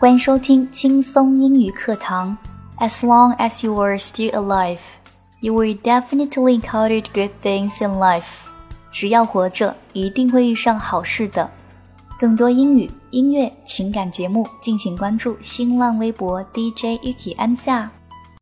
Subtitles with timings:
[0.00, 2.34] 欢迎收听轻松英语课堂。
[2.78, 4.78] As long as you are still alive,
[5.40, 8.24] you will definitely encounter good things in life.
[8.90, 11.50] 只要活着，一定会遇上好事的。
[12.18, 17.90] 更多英语、音乐、情感节目，敬请关注新浪微博 DJ Yuki 安夏。